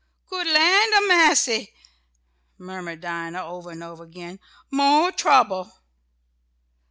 [0.31, 1.73] "Good land ob massy!"
[2.57, 4.39] murmured Dinah over and over again.
[4.71, 5.71] "Mo' trouble!"